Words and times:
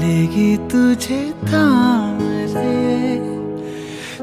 लेगी 0.00 0.56
तुझे 0.56 1.34
थाम 1.44 2.18
रे 2.22 3.16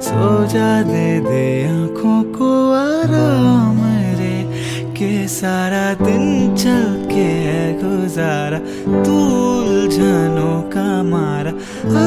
सो 0.01 0.45
जा 0.45 0.81
दे 0.81 1.19
दे 1.19 1.67
आँखों 1.67 2.23
को 2.23 2.71
आराम 2.71 3.79
रे। 4.19 4.43
के 4.91 5.27
सारा 5.27 5.93
दिन 5.93 6.55
चल 6.55 7.09
के 7.11 7.23
है 7.23 7.73
गुजारा। 7.73 8.59
तू 9.03 9.17
उलझनों 9.61 10.61
का 10.61 11.03
मारा। 11.03 11.51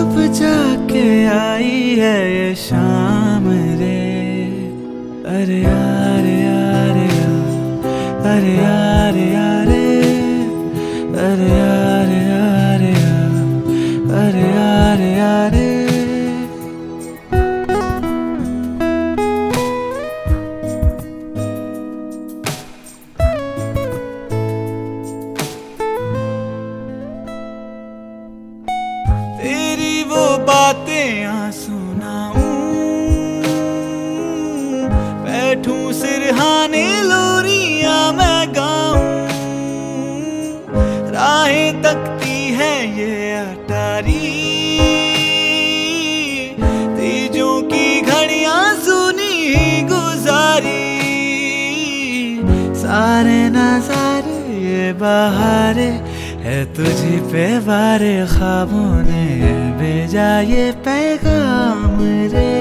अब 0.01 0.33
जाके 0.33 1.27
आई 1.27 1.97
है 1.99 2.35
ये 2.37 2.55
शाम 2.55 3.51
रे। 3.51 4.03
अरे 5.27 5.61
यार 5.63 6.27
यार 6.27 6.97
यार। 6.97 8.37
अरे 8.37 8.55
यार 8.57 9.17
यार। 9.17 9.47
अरे 11.17 11.86
लोरिया 37.03 37.99
मैं 38.13 38.43
गाऊं। 38.55 39.05
राहें 41.13 41.83
तकती 41.83 42.39
है 42.55 42.75
ये 42.99 43.13
अटारी। 43.35 44.33
तेजों 46.97 47.57
की 47.63 47.87
घड़ियाँ 48.03 48.65
सुनी 48.81 49.35
गुजारी। 49.91 50.85
सारे 52.77 53.39
नजारे 53.51 54.39
ये 54.65 54.93
बहारे 55.01 55.91
है 56.47 56.59
तुझी 56.75 57.17
पे 57.31 57.47
बारे 57.61 58.17
ख्वाबों 58.27 58.91
ने 59.03 59.25
भेजा 59.79 60.29
ये 60.51 60.71
पैगाम 60.87 61.99
रे। 62.35 62.55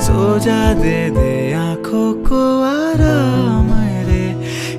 सो 0.00 0.38
जा 0.38 0.62
दे 0.74 0.98
दे 1.10 1.32
आँखों 1.54 2.08
को 2.24 2.43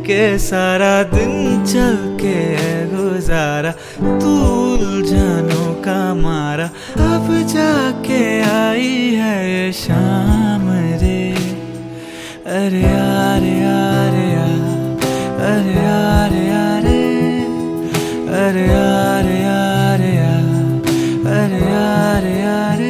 के 0.05 0.37
सारा 0.39 0.95
दिन 1.11 1.63
चल 1.65 1.95
के 2.21 2.39
गुजारा 2.89 3.71
तू 4.21 4.33
उलझनों 4.73 5.69
का 5.85 5.99
मारा। 6.15 6.67
अब 7.05 7.27
जाके 7.53 8.21
आई 8.51 8.93
है 9.21 9.71
शाम 9.73 10.69
रे। 11.01 11.21
अरे 12.55 12.81
यार 12.81 13.43
यार 13.43 14.15
यार, 14.25 14.61
अरे 15.47 15.73
यार 15.83 16.33
यार, 16.43 16.85
अरे 18.39 18.65
यार 18.67 19.27
यार 19.31 20.01
यार, 20.11 20.47
अरे 21.33 21.61
यार 21.65 22.25
यार। 22.31 22.83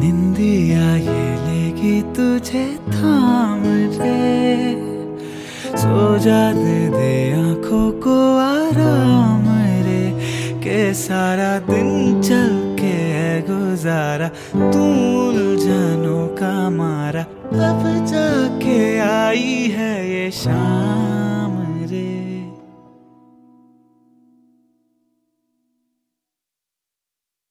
निंदिया 0.00 0.85
लेगी 1.86 2.02
तुझे 2.16 2.66
थाम 2.88 3.62
रे 3.96 4.74
सो 5.76 6.18
जा 6.18 6.42
दे 6.52 6.78
दे 6.88 7.12
आँखों 7.32 7.86
को 8.02 8.16
आराम 8.38 9.44
रे। 9.86 10.04
के 10.60 10.82
सारा 10.94 11.58
दिन 11.70 12.22
चल 12.22 12.54
के 12.80 12.94
है 13.14 13.32
गुजारा। 13.42 14.28
तू 14.54 14.84
उलझनों 15.28 16.26
का 16.38 16.54
मारा। 16.70 17.22
अब 17.22 17.82
जाके 18.06 18.78
आई 18.98 19.74
है 19.76 19.92
ये 20.10 20.30
शाम। 20.30 20.75